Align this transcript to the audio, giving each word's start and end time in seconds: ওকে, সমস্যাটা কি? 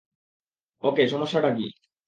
ওকে, 0.83 1.03
সমস্যাটা 1.07 1.49
কি? 1.57 1.67